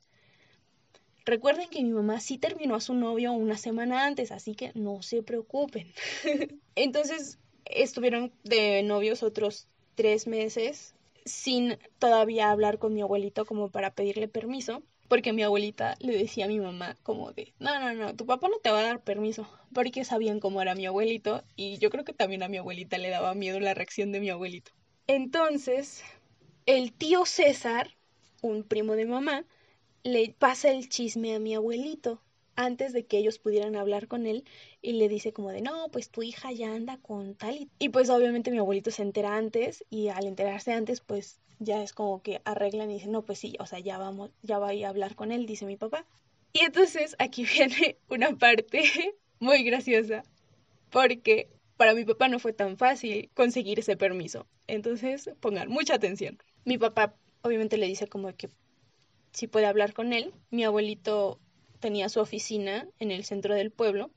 Recuerden 1.29 1.69
que 1.69 1.83
mi 1.83 1.91
mamá 1.91 2.21
sí 2.21 2.39
terminó 2.39 2.75
a 2.75 2.81
su 2.81 2.95
novio 2.95 3.35
una 3.35 3.59
semana 3.59 4.07
antes, 4.07 4.33
así 4.33 4.55
que 4.55 4.73
no 4.75 5.03
se 5.03 5.23
preocupen. 5.23 5.93
Entonces 6.75 7.39
estuvieron 7.67 8.33
de 8.45 8.83
novios 8.83 9.23
otros 9.23 9.69
tres 9.95 10.27
meses 10.27 10.95
sin 11.27 11.77
todavía 11.99 12.51
hablar 12.51 12.79
con 12.79 12.95
mi 12.95 13.03
abuelito 13.03 13.45
como 13.45 13.69
para 13.69 13.91
pedirle 13.91 14.27
permiso, 14.27 14.83
porque 15.07 15.35
mi 15.35 15.43
abuelita 15.43 15.97
le 16.01 16.17
decía 16.17 16.47
a 16.47 16.49
mi 16.49 16.61
mamá 16.61 16.97
como 17.03 17.31
de, 17.33 17.53
no, 17.59 17.79
no, 17.79 17.93
no, 17.93 18.17
tu 18.17 18.25
papá 18.25 18.49
no 18.49 18.57
te 18.63 18.71
va 18.71 18.81
a 18.81 18.85
dar 18.85 19.03
permiso, 19.03 19.47
porque 19.75 20.07
sabían 20.07 20.41
cómo 20.41 20.63
era 20.63 20.75
mi 20.75 20.87
abuelito 20.87 21.45
y 21.57 21.77
yo 21.77 21.91
creo 21.91 22.07
que 22.07 22.15
también 22.15 22.43
a 22.43 22.49
mi 22.49 22.57
abuelita 22.57 22.97
le 22.97 23.11
daba 23.11 23.35
miedo 23.35 23.61
la 23.61 23.75
reacción 23.75 24.13
de 24.13 24.21
mi 24.21 24.31
abuelito. 24.31 24.71
Entonces, 25.07 26.03
el 26.65 26.95
tío 26.95 27.27
César, 27.27 27.91
un 28.41 28.63
primo 28.63 28.95
de 28.95 29.05
mamá, 29.05 29.45
le 30.09 30.35
pasa 30.39 30.71
el 30.71 30.89
chisme 30.89 31.35
a 31.35 31.39
mi 31.39 31.55
abuelito 31.55 32.23
antes 32.57 32.93
de 32.93 33.07
que 33.07 33.19
ellos 33.19 33.39
pudieran 33.39 33.77
hablar 33.77 34.09
con 34.09 34.27
él 34.27 34.45
y 34.83 34.93
le 34.95 35.09
dice 35.09 35.33
como 35.33 35.51
de, 35.51 35.61
no, 35.61 35.91
pues 35.91 36.11
tu 36.11 36.23
hija 36.23 36.51
ya 36.51 36.75
anda 36.75 36.99
con 36.99 37.35
tal 37.35 37.69
y... 37.79 37.89
pues 37.91 38.11
obviamente 38.11 38.51
mi 38.51 38.59
abuelito 38.59 38.91
se 38.91 39.03
entera 39.03 39.37
antes 39.37 39.85
y 39.91 40.09
al 40.09 40.27
enterarse 40.27 40.73
antes 40.73 41.01
pues 41.01 41.41
ya 41.61 41.83
es 41.83 41.93
como 41.93 42.23
que 42.23 42.41
arreglan 42.45 42.91
y 42.91 42.95
dicen, 42.95 43.13
no, 43.13 43.23
pues 43.23 43.39
sí, 43.39 43.55
o 43.61 43.67
sea, 43.67 43.79
ya 43.81 43.99
vamos, 43.99 44.31
ya 44.43 44.59
voy 44.59 44.83
a 44.83 44.89
hablar 44.89 45.15
con 45.15 45.31
él, 45.31 45.47
dice 45.47 45.67
mi 45.67 45.77
papá. 45.77 46.05
Y 46.53 46.61
entonces 46.61 47.15
aquí 47.19 47.45
viene 47.55 47.99
una 48.09 48.37
parte 48.37 48.83
muy 49.39 49.63
graciosa 49.63 50.25
porque 50.91 51.49
para 51.77 51.95
mi 51.95 52.05
papá 52.05 52.29
no 52.29 52.39
fue 52.39 52.53
tan 52.53 52.77
fácil 52.77 53.31
conseguir 53.35 53.79
ese 53.79 53.97
permiso. 53.97 54.47
Entonces, 54.67 55.31
pongan 55.41 55.69
mucha 55.69 55.95
atención. 55.95 56.39
Mi 56.65 56.77
papá 56.77 57.15
obviamente 57.43 57.77
le 57.77 57.87
dice 57.87 58.09
como 58.09 58.35
que 58.35 58.51
si 59.33 59.47
puede 59.47 59.67
hablar 59.67 59.93
con 59.93 60.13
él. 60.13 60.33
Mi 60.51 60.65
abuelito 60.65 61.39
tenía 61.81 62.09
su 62.09 62.21
oficina 62.21 62.89
en 62.99 63.11
el 63.11 63.25
centro 63.25 63.55
del 63.55 63.71
pueblo. 63.71 64.11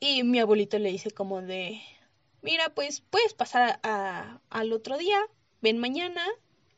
Y 0.00 0.22
mi 0.24 0.38
abuelito 0.38 0.78
le 0.78 0.90
dice 0.90 1.10
como 1.10 1.42
de, 1.42 1.80
mira, 2.42 2.68
pues 2.74 3.00
puedes 3.00 3.34
pasar 3.34 3.80
a, 3.82 4.40
al 4.50 4.72
otro 4.72 4.98
día, 4.98 5.18
ven 5.62 5.78
mañana 5.78 6.22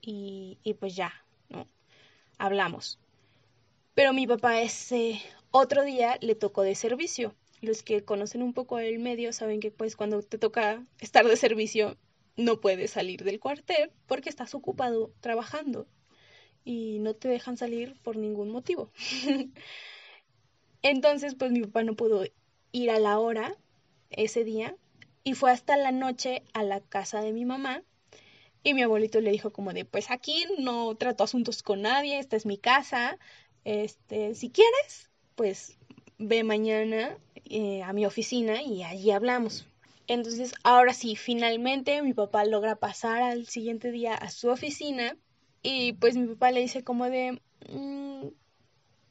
y, 0.00 0.58
y 0.62 0.74
pues 0.74 0.94
ya, 0.94 1.12
¿no? 1.48 1.66
Hablamos. 2.38 2.98
Pero 3.94 4.12
mi 4.12 4.26
papá 4.26 4.60
ese 4.60 5.20
otro 5.50 5.82
día 5.82 6.18
le 6.20 6.36
tocó 6.36 6.62
de 6.62 6.74
servicio. 6.74 7.34
Los 7.60 7.82
que 7.82 8.04
conocen 8.04 8.42
un 8.42 8.54
poco 8.54 8.78
el 8.78 9.00
medio 9.00 9.32
saben 9.32 9.58
que 9.58 9.72
pues 9.72 9.96
cuando 9.96 10.22
te 10.22 10.38
toca 10.38 10.84
estar 11.00 11.26
de 11.26 11.36
servicio 11.36 11.96
no 12.36 12.60
puedes 12.60 12.92
salir 12.92 13.24
del 13.24 13.40
cuartel 13.40 13.90
porque 14.06 14.28
estás 14.28 14.54
ocupado 14.54 15.10
trabajando 15.20 15.88
y 16.64 16.98
no 17.00 17.14
te 17.14 17.28
dejan 17.28 17.56
salir 17.56 17.96
por 18.02 18.16
ningún 18.16 18.50
motivo. 18.50 18.90
Entonces, 20.82 21.34
pues 21.34 21.50
mi 21.50 21.60
papá 21.62 21.82
no 21.82 21.94
pudo 21.94 22.24
ir 22.72 22.90
a 22.90 22.98
la 22.98 23.18
hora 23.18 23.56
ese 24.10 24.44
día 24.44 24.76
y 25.24 25.34
fue 25.34 25.50
hasta 25.50 25.76
la 25.76 25.92
noche 25.92 26.42
a 26.52 26.62
la 26.62 26.80
casa 26.80 27.20
de 27.20 27.32
mi 27.32 27.44
mamá 27.44 27.82
y 28.62 28.74
mi 28.74 28.82
abuelito 28.82 29.20
le 29.20 29.30
dijo 29.30 29.52
como 29.52 29.72
de, 29.72 29.84
pues 29.84 30.10
aquí 30.10 30.44
no 30.58 30.94
trato 30.96 31.24
asuntos 31.24 31.62
con 31.62 31.82
nadie, 31.82 32.18
esta 32.18 32.36
es 32.36 32.46
mi 32.46 32.58
casa, 32.58 33.18
este, 33.64 34.34
si 34.34 34.50
quieres, 34.50 35.10
pues 35.34 35.78
ve 36.18 36.42
mañana 36.44 37.16
eh, 37.44 37.82
a 37.82 37.92
mi 37.92 38.04
oficina 38.06 38.62
y 38.62 38.82
allí 38.82 39.10
hablamos. 39.10 39.66
Entonces, 40.06 40.54
ahora 40.64 40.94
sí, 40.94 41.16
finalmente 41.16 42.02
mi 42.02 42.14
papá 42.14 42.44
logra 42.44 42.76
pasar 42.76 43.22
al 43.22 43.46
siguiente 43.46 43.90
día 43.90 44.14
a 44.14 44.30
su 44.30 44.48
oficina 44.48 45.16
y 45.62 45.92
pues 45.94 46.16
mi 46.16 46.26
papá 46.26 46.50
le 46.50 46.60
dice 46.60 46.84
como 46.84 47.08
de, 47.10 47.40
mm, 47.68 48.28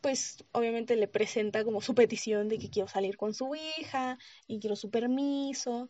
pues 0.01 0.44
obviamente 0.51 0.96
le 0.96 1.08
presenta 1.08 1.63
como 1.63 1.82
su 1.82 1.96
petición 1.96 2.48
de 2.50 2.60
que 2.60 2.70
quiero 2.70 2.88
salir 2.88 3.18
con 3.18 3.34
su 3.34 3.56
hija 3.56 4.18
y 4.48 4.60
quiero 4.60 4.75
su 4.75 4.89
permiso. 4.89 5.89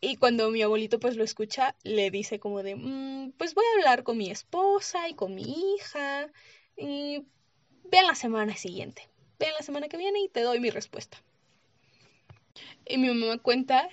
Y 0.00 0.16
cuando 0.16 0.50
mi 0.50 0.62
abuelito 0.62 1.00
pues 1.00 1.16
lo 1.16 1.24
escucha, 1.24 1.74
le 1.82 2.10
dice 2.10 2.38
como 2.38 2.62
de, 2.62 2.76
mm, 2.76 3.32
pues 3.38 3.54
voy 3.54 3.64
a 3.66 3.78
hablar 3.78 4.04
con 4.04 4.16
mi 4.18 4.30
esposa 4.30 5.08
y 5.08 5.14
con 5.14 5.34
mi 5.34 5.42
hija 5.76 6.30
y 6.76 7.24
vean 7.84 8.06
la 8.06 8.14
semana 8.14 8.56
siguiente, 8.56 9.08
vean 9.38 9.54
la 9.54 9.62
semana 9.64 9.88
que 9.88 9.96
viene 9.96 10.20
y 10.20 10.28
te 10.28 10.42
doy 10.42 10.60
mi 10.60 10.70
respuesta. 10.70 11.22
Y 12.86 12.98
mi 12.98 13.08
mamá 13.08 13.38
cuenta 13.38 13.88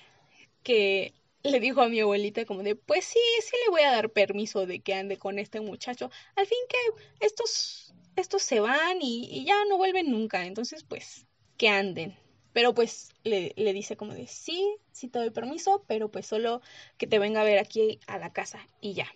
que 0.64 1.14
le 1.44 1.60
dijo 1.60 1.82
a 1.82 1.90
mi 1.90 2.00
abuelita 2.00 2.46
como 2.46 2.64
de, 2.64 2.76
pues 2.76 3.06
sí, 3.06 3.20
sí 3.42 3.56
le 3.66 3.72
voy 3.72 3.82
a 3.82 3.92
dar 3.92 4.10
permiso 4.10 4.66
de 4.66 4.80
que 4.80 4.94
ande 4.94 5.18
con 5.18 5.40
este 5.40 5.60
muchacho. 5.60 6.10
Al 6.36 6.46
fin 6.46 6.58
que 6.70 7.26
estos, 7.26 7.94
estos 8.16 8.44
se 8.44 8.60
van 8.60 9.00
y, 9.02 9.44
ya 9.46 9.66
no 9.66 9.78
vuelven 9.78 10.10
nunca, 10.10 10.46
entonces 10.46 10.84
pues 10.84 11.26
que 11.58 11.68
anden. 11.68 12.16
Pero 12.54 12.74
pues 12.74 13.10
le, 13.24 13.54
le 13.58 13.74
dice 13.74 13.98
como 13.98 14.14
de, 14.14 14.28
sí, 14.28 14.76
sí 14.92 15.10
te 15.10 15.20
doy 15.20 15.32
permiso, 15.32 15.84
pero 15.88 16.10
pues 16.10 16.26
solo 16.28 16.62
que 16.98 17.08
te 17.08 17.20
venga 17.20 17.42
a 17.42 17.46
ver 17.46 17.60
aquí 17.60 18.00
a 18.08 18.18
la 18.18 18.32
casa 18.32 18.70
y 18.80 18.94
ya. 18.94 19.08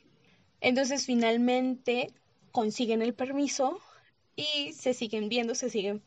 Entonces 0.59 1.05
finalmente 1.05 2.13
consiguen 2.51 3.01
el 3.01 3.13
permiso 3.13 3.79
y 4.35 4.73
se 4.73 4.93
siguen 4.93 5.29
viendo, 5.29 5.55
se 5.55 5.69
siguen 5.69 6.03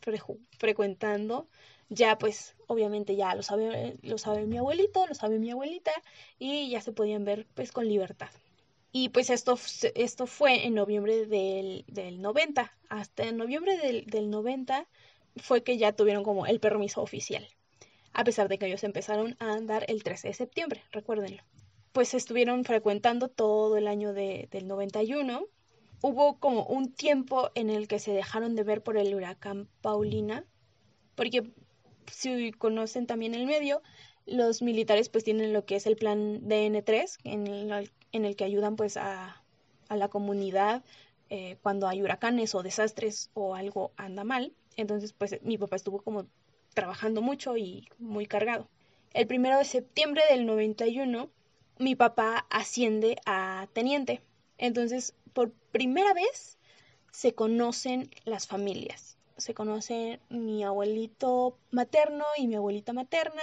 frecuentando 0.58 1.48
ya 1.90 2.16
pues 2.16 2.56
obviamente 2.68 3.16
ya 3.16 3.34
lo 3.34 3.42
sabe, 3.42 3.98
lo 4.02 4.16
sabe 4.16 4.46
mi 4.46 4.56
abuelito, 4.56 5.06
lo 5.06 5.14
sabe 5.14 5.38
mi 5.38 5.50
abuelita 5.50 5.92
y 6.38 6.70
ya 6.70 6.80
se 6.80 6.92
podían 6.92 7.24
ver 7.24 7.46
pues 7.54 7.72
con 7.72 7.86
libertad. 7.86 8.30
Y 8.92 9.10
pues 9.10 9.30
esto, 9.30 9.58
esto 9.94 10.26
fue 10.26 10.66
en 10.66 10.74
noviembre 10.74 11.26
del, 11.26 11.84
del 11.86 12.22
90. 12.22 12.72
Hasta 12.88 13.24
en 13.24 13.36
noviembre 13.36 13.76
del, 13.78 14.06
del 14.06 14.30
90 14.30 14.86
fue 15.36 15.62
que 15.62 15.78
ya 15.78 15.92
tuvieron 15.92 16.24
como 16.24 16.46
el 16.46 16.58
permiso 16.58 17.02
oficial. 17.02 17.46
A 18.12 18.24
pesar 18.24 18.48
de 18.48 18.58
que 18.58 18.66
ellos 18.66 18.82
empezaron 18.82 19.36
a 19.38 19.52
andar 19.52 19.84
el 19.88 20.02
13 20.02 20.28
de 20.28 20.34
septiembre, 20.34 20.82
recuérdenlo. 20.90 21.42
Pues 21.92 22.14
estuvieron 22.14 22.64
frecuentando 22.64 23.28
todo 23.28 23.76
el 23.76 23.86
año 23.86 24.12
de, 24.12 24.48
del 24.50 24.66
91. 24.66 25.46
Hubo 26.02 26.38
como 26.38 26.64
un 26.64 26.92
tiempo 26.92 27.50
en 27.54 27.70
el 27.70 27.86
que 27.86 27.98
se 27.98 28.12
dejaron 28.12 28.56
de 28.56 28.64
ver 28.64 28.82
por 28.82 28.96
el 28.96 29.14
huracán 29.14 29.68
Paulina, 29.82 30.44
porque 31.14 31.44
si 32.06 32.52
conocen 32.52 33.06
también 33.06 33.34
el 33.34 33.46
medio, 33.46 33.82
los 34.26 34.62
militares 34.62 35.08
pues 35.08 35.24
tienen 35.24 35.52
lo 35.52 35.64
que 35.64 35.76
es 35.76 35.86
el 35.86 35.96
plan 35.96 36.40
DN3, 36.42 37.18
en 37.24 37.46
el, 37.46 37.90
en 38.12 38.24
el 38.24 38.36
que 38.36 38.44
ayudan 38.44 38.76
pues 38.76 38.96
a, 38.96 39.42
la 39.88 40.08
comunidad 40.08 40.84
eh, 41.30 41.56
cuando 41.62 41.88
hay 41.88 42.00
huracanes 42.00 42.54
o 42.54 42.62
desastres 42.62 43.30
o 43.34 43.56
algo 43.56 43.92
anda 43.96 44.22
mal. 44.22 44.52
Entonces 44.76 45.12
pues 45.12 45.42
mi 45.42 45.58
papá 45.58 45.76
estuvo 45.76 46.00
como 46.00 46.26
trabajando 46.74 47.22
mucho 47.22 47.56
y 47.56 47.88
muy 47.98 48.26
cargado. 48.26 48.68
El 49.12 49.26
primero 49.26 49.58
de 49.58 49.64
septiembre 49.64 50.22
del 50.30 50.46
91 50.46 51.28
mi 51.78 51.96
papá 51.96 52.46
asciende 52.50 53.16
a 53.26 53.66
teniente. 53.72 54.22
Entonces 54.58 55.14
por 55.32 55.50
primera 55.72 56.14
vez 56.14 56.58
se 57.10 57.34
conocen 57.34 58.10
las 58.24 58.46
familias 58.46 59.18
se 59.40 59.54
conoce 59.54 60.20
mi 60.28 60.62
abuelito 60.64 61.58
materno 61.70 62.24
y 62.36 62.46
mi 62.46 62.54
abuelita 62.54 62.92
materna 62.92 63.42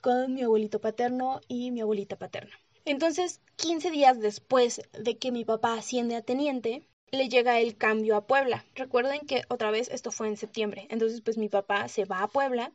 con 0.00 0.34
mi 0.34 0.42
abuelito 0.42 0.80
paterno 0.80 1.40
y 1.48 1.70
mi 1.70 1.80
abuelita 1.80 2.16
paterna. 2.16 2.58
Entonces, 2.84 3.40
15 3.56 3.90
días 3.90 4.20
después 4.20 4.82
de 4.92 5.18
que 5.18 5.32
mi 5.32 5.44
papá 5.44 5.74
asciende 5.74 6.14
a 6.14 6.22
teniente, 6.22 6.86
le 7.10 7.28
llega 7.28 7.58
el 7.58 7.76
cambio 7.76 8.16
a 8.16 8.26
Puebla. 8.26 8.64
Recuerden 8.74 9.26
que 9.26 9.42
otra 9.48 9.70
vez 9.70 9.88
esto 9.88 10.12
fue 10.12 10.28
en 10.28 10.36
septiembre. 10.36 10.86
Entonces, 10.90 11.20
pues 11.20 11.38
mi 11.38 11.48
papá 11.48 11.88
se 11.88 12.04
va 12.04 12.22
a 12.22 12.28
Puebla 12.28 12.72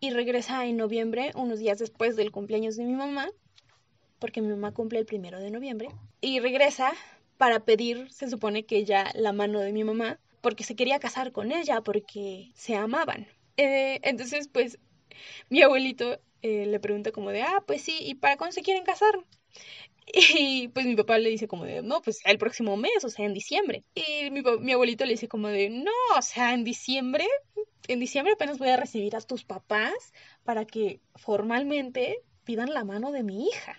y 0.00 0.10
regresa 0.10 0.66
en 0.66 0.76
noviembre, 0.76 1.32
unos 1.34 1.58
días 1.58 1.78
después 1.78 2.14
del 2.14 2.30
cumpleaños 2.30 2.76
de 2.76 2.84
mi 2.84 2.92
mamá, 2.92 3.28
porque 4.18 4.42
mi 4.42 4.48
mamá 4.48 4.72
cumple 4.72 4.98
el 4.98 5.06
primero 5.06 5.40
de 5.40 5.50
noviembre, 5.50 5.88
y 6.20 6.40
regresa 6.40 6.92
para 7.38 7.60
pedir, 7.60 8.12
se 8.12 8.28
supone 8.28 8.64
que 8.64 8.84
ya 8.84 9.10
la 9.14 9.32
mano 9.32 9.60
de 9.60 9.72
mi 9.72 9.82
mamá 9.82 10.20
porque 10.44 10.62
se 10.62 10.76
quería 10.76 11.00
casar 11.00 11.32
con 11.32 11.52
ella, 11.52 11.80
porque 11.80 12.52
se 12.54 12.76
amaban. 12.76 13.26
Eh, 13.56 13.98
entonces, 14.02 14.46
pues, 14.46 14.78
mi 15.48 15.62
abuelito 15.62 16.20
eh, 16.42 16.66
le 16.66 16.80
pregunta 16.80 17.12
como 17.12 17.30
de, 17.30 17.40
ah, 17.42 17.64
pues 17.66 17.80
sí, 17.80 17.96
¿y 18.02 18.14
para 18.16 18.36
cuándo 18.36 18.52
se 18.52 18.62
quieren 18.62 18.84
casar? 18.84 19.14
Y 20.36 20.68
pues 20.68 20.84
mi 20.84 20.96
papá 20.96 21.16
le 21.16 21.30
dice 21.30 21.48
como 21.48 21.64
de, 21.64 21.80
no, 21.80 22.02
pues 22.02 22.20
el 22.26 22.36
próximo 22.36 22.76
mes, 22.76 23.02
o 23.04 23.08
sea, 23.08 23.24
en 23.24 23.32
diciembre. 23.32 23.84
Y 23.94 24.30
mi, 24.30 24.42
mi 24.60 24.72
abuelito 24.72 25.06
le 25.06 25.12
dice 25.12 25.28
como 25.28 25.48
de, 25.48 25.70
no, 25.70 25.90
o 26.18 26.20
sea, 26.20 26.52
en 26.52 26.62
diciembre, 26.62 27.26
en 27.88 28.00
diciembre 28.00 28.34
apenas 28.34 28.58
voy 28.58 28.68
a 28.68 28.76
recibir 28.76 29.16
a 29.16 29.22
tus 29.22 29.44
papás 29.44 30.12
para 30.44 30.66
que 30.66 31.00
formalmente 31.14 32.18
pidan 32.44 32.74
la 32.74 32.84
mano 32.84 33.12
de 33.12 33.22
mi 33.22 33.46
hija. 33.46 33.78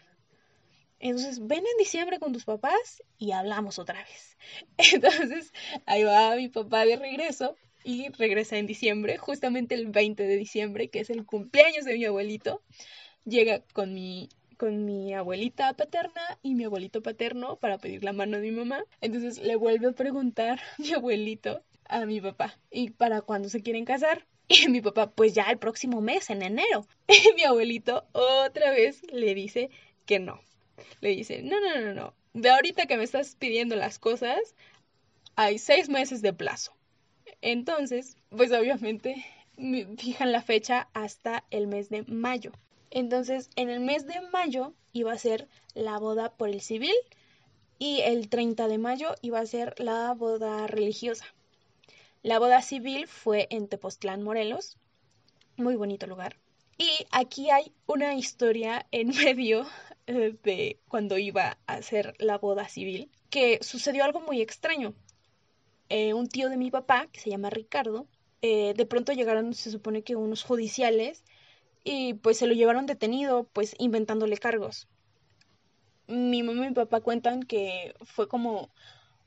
Entonces, 1.10 1.46
ven 1.46 1.60
en 1.60 1.78
diciembre 1.78 2.18
con 2.18 2.34
tus 2.34 2.46
papás 2.46 3.04
y 3.20 3.32
hablamos 3.32 3.78
otra 3.78 4.04
vez. 4.04 4.38
Entonces, 4.94 5.54
ahí 5.86 6.04
va 6.04 6.36
mi 6.36 6.50
papá 6.50 6.84
de 6.84 6.96
regreso 6.96 7.56
y 7.84 8.10
regresa 8.10 8.58
en 8.58 8.66
diciembre, 8.66 9.20
justamente 9.20 9.76
el 9.76 9.86
20 9.86 10.24
de 10.24 10.36
diciembre, 10.36 10.88
que 10.88 11.02
es 11.02 11.12
el 11.12 11.24
cumpleaños 11.24 11.86
de 11.86 11.94
mi 11.94 12.06
abuelito. 12.06 12.64
Llega 13.24 13.62
con 13.74 13.94
mi 13.94 14.30
con 14.58 14.86
mi 14.86 15.14
abuelita 15.14 15.74
paterna 15.74 16.40
y 16.42 16.56
mi 16.56 16.64
abuelito 16.64 17.04
paterno 17.04 17.58
para 17.58 17.78
pedir 17.78 18.04
la 18.04 18.14
mano 18.14 18.38
de 18.38 18.50
mi 18.50 18.58
mamá. 18.58 18.84
Entonces 19.00 19.38
le 19.38 19.58
vuelve 19.58 19.90
a 19.90 19.92
preguntar 19.92 20.60
mi 20.80 20.92
abuelito 20.94 21.62
a 21.88 22.08
mi 22.08 22.20
papá, 22.20 22.58
¿y 22.72 22.90
para 22.90 23.22
cuándo 23.22 23.50
se 23.50 23.62
quieren 23.62 23.86
casar? 23.86 24.26
Y 24.48 24.70
mi 24.70 24.82
papá, 24.82 25.12
pues 25.12 25.34
ya 25.34 25.44
el 25.52 25.60
próximo 25.60 26.02
mes, 26.02 26.32
en 26.32 26.42
enero. 26.42 26.88
Y 27.08 27.34
mi 27.36 27.44
abuelito 27.44 28.08
otra 28.12 28.72
vez 28.72 29.02
le 29.12 29.36
dice 29.36 29.70
que 30.06 30.20
no, 30.20 30.40
le 31.02 31.10
dice, 31.10 31.42
no, 31.42 31.60
no, 31.60 31.82
no, 31.82 31.94
no, 31.94 32.14
de 32.34 32.50
ahorita 32.50 32.86
que 32.86 32.98
me 32.98 33.04
estás 33.04 33.36
pidiendo 33.36 33.76
las 33.76 33.98
cosas, 34.00 34.40
hay 35.36 35.58
seis 35.58 35.90
meses 35.90 36.22
de 36.22 36.34
plazo. 36.34 36.74
Entonces, 37.42 38.18
pues 38.30 38.52
obviamente 38.52 39.26
fijan 39.98 40.32
la 40.32 40.42
fecha 40.42 40.90
hasta 40.94 41.46
el 41.50 41.68
mes 41.68 41.90
de 41.90 42.04
mayo. 42.04 42.52
Entonces, 42.92 43.50
en 43.56 43.70
el 43.70 43.80
mes 43.80 44.06
de 44.06 44.20
mayo 44.32 44.74
iba 44.94 45.12
a 45.12 45.18
ser 45.18 45.48
la 45.74 45.98
boda 45.98 46.34
por 46.34 46.50
el 46.50 46.62
civil 46.62 46.96
y 47.80 48.02
el 48.02 48.30
30 48.30 48.68
de 48.68 48.78
mayo 48.78 49.16
iba 49.22 49.40
a 49.40 49.46
ser 49.46 49.76
la 49.78 50.14
boda 50.14 50.68
religiosa. 50.68 51.26
La 52.24 52.40
boda 52.40 52.62
civil 52.62 53.08
fue 53.08 53.48
en 53.50 53.68
Tepoztlán, 53.68 54.24
Morelos, 54.24 54.78
muy 55.58 55.76
bonito 55.76 56.08
lugar. 56.08 56.38
Y 56.78 56.90
aquí 57.12 57.50
hay 57.50 57.72
una 57.86 58.16
historia 58.16 58.86
en 58.92 59.10
medio 59.16 59.66
cuando 60.88 61.18
iba 61.18 61.58
a 61.68 61.74
hacer 61.74 62.16
la 62.20 62.38
boda 62.38 62.68
civil, 62.68 63.10
que 63.30 63.60
sucedió 63.62 64.04
algo 64.04 64.22
muy 64.22 64.42
extraño. 64.42 64.94
Eh, 65.90 66.14
un 66.14 66.28
tío 66.28 66.50
de 66.50 66.58
mi 66.58 66.72
papá, 66.72 67.08
que 67.12 67.20
se 67.20 67.30
llama 67.30 67.50
Ricardo, 67.50 68.08
eh, 68.42 68.74
de 68.76 68.86
pronto 68.86 69.14
llegaron, 69.14 69.54
se 69.54 69.72
supone 69.72 70.04
que 70.04 70.16
unos 70.16 70.44
judiciales, 70.44 71.24
y 71.84 72.16
pues 72.16 72.38
se 72.38 72.48
lo 72.48 72.54
llevaron 72.54 72.86
detenido, 72.86 73.48
pues 73.54 73.76
inventándole 73.80 74.38
cargos. 74.38 74.88
Mi 76.08 76.44
mamá 76.44 76.66
y 76.66 76.70
mi 76.70 76.76
papá 76.76 77.02
cuentan 77.02 77.44
que 77.44 77.94
fue 78.04 78.28
como 78.28 78.70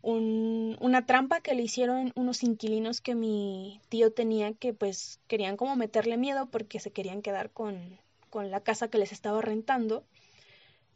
un, 0.02 0.76
una 0.80 1.06
trampa 1.06 1.40
que 1.40 1.54
le 1.54 1.62
hicieron 1.62 2.12
unos 2.14 2.42
inquilinos 2.42 3.00
que 3.00 3.14
mi 3.14 3.80
tío 3.88 4.12
tenía 4.12 4.52
que 4.52 4.72
pues 4.72 5.20
querían 5.26 5.56
como 5.56 5.74
meterle 5.76 6.16
miedo 6.16 6.46
porque 6.46 6.78
se 6.78 6.92
querían 6.92 7.20
quedar 7.20 7.50
con, 7.50 7.98
con 8.30 8.50
la 8.50 8.60
casa 8.60 8.88
que 8.88 8.98
les 8.98 9.12
estaba 9.12 9.42
rentando 9.42 10.04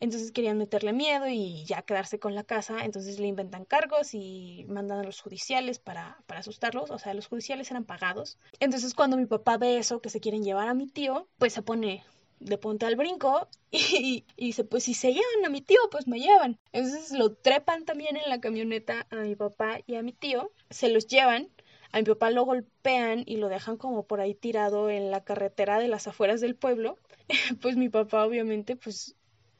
entonces 0.02 0.32
querían 0.32 0.58
meterle 0.58 0.92
miedo 0.92 1.28
y 1.28 1.64
ya 1.64 1.82
quedarse 1.82 2.18
con 2.18 2.34
la 2.34 2.42
casa, 2.42 2.84
entonces 2.84 3.20
le 3.20 3.28
inventan 3.28 3.64
cargos 3.64 4.14
y 4.14 4.66
mandan 4.68 4.98
a 4.98 5.04
los 5.04 5.20
judiciales 5.20 5.78
para, 5.78 6.18
para 6.26 6.40
asustarlos, 6.40 6.90
o 6.90 6.98
sea, 6.98 7.14
los 7.14 7.28
judiciales 7.28 7.70
eran 7.70 7.84
pagados. 7.84 8.36
Entonces 8.58 8.94
cuando 8.94 9.16
mi 9.16 9.26
papá 9.26 9.58
ve 9.58 9.78
eso, 9.78 10.00
que 10.00 10.10
se 10.10 10.18
quieren 10.18 10.42
llevar 10.42 10.66
a 10.66 10.74
mi 10.74 10.88
tío, 10.88 11.28
pues 11.38 11.52
se 11.52 11.62
pone 11.62 12.04
de 12.40 12.58
ponte 12.58 12.84
al 12.84 12.96
brinco 12.96 13.46
y, 13.70 14.24
y, 14.36 14.46
dice, 14.46 14.64
pues 14.64 14.82
si 14.82 14.94
se 14.94 15.12
llevan 15.12 15.44
a 15.46 15.50
mi 15.50 15.60
tío, 15.60 15.78
pues 15.92 16.08
me 16.08 16.18
llevan. 16.18 16.58
Entonces 16.72 17.12
lo 17.12 17.34
trepan 17.36 17.84
también 17.84 18.16
en 18.16 18.28
la 18.28 18.40
camioneta 18.40 19.06
a 19.08 19.16
mi 19.18 19.36
papá 19.36 19.82
y 19.86 19.94
a 19.94 20.02
mi 20.02 20.12
tío, 20.12 20.50
se 20.68 20.88
los 20.88 21.06
llevan, 21.06 21.48
a 21.92 21.98
mi 21.98 22.04
papá 22.04 22.30
lo 22.30 22.44
golpean 22.44 23.22
y 23.24 23.36
lo 23.36 23.48
dejan 23.48 23.76
como 23.76 24.04
por 24.04 24.20
ahí 24.20 24.34
tirado 24.34 24.90
en 24.90 25.12
la 25.12 25.22
carretera 25.22 25.78
de 25.78 25.86
las 25.86 26.08
afueras 26.08 26.40
del 26.40 26.56
pueblo. 26.56 26.98
Pues 27.62 27.76
mi 27.76 27.88
papá 27.88 28.26
obviamente 28.26 28.74
pues 28.74 29.14